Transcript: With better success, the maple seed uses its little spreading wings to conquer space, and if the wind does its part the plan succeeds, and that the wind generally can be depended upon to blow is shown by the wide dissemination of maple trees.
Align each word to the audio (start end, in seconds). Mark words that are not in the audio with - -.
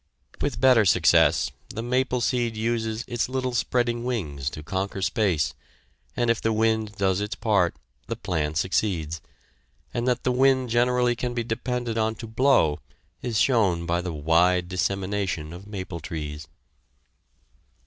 With 0.41 0.59
better 0.59 0.83
success, 0.83 1.51
the 1.69 1.83
maple 1.83 2.21
seed 2.21 2.57
uses 2.57 3.05
its 3.07 3.29
little 3.29 3.53
spreading 3.53 4.03
wings 4.03 4.49
to 4.49 4.63
conquer 4.63 4.99
space, 5.03 5.53
and 6.17 6.31
if 6.31 6.41
the 6.41 6.51
wind 6.51 6.95
does 6.95 7.21
its 7.21 7.35
part 7.35 7.75
the 8.07 8.15
plan 8.15 8.55
succeeds, 8.55 9.21
and 9.93 10.07
that 10.07 10.23
the 10.23 10.31
wind 10.31 10.71
generally 10.71 11.15
can 11.15 11.35
be 11.35 11.43
depended 11.43 11.99
upon 11.99 12.15
to 12.15 12.25
blow 12.25 12.79
is 13.21 13.37
shown 13.37 13.85
by 13.85 14.01
the 14.01 14.11
wide 14.11 14.67
dissemination 14.69 15.53
of 15.53 15.67
maple 15.67 15.99
trees. 15.99 16.47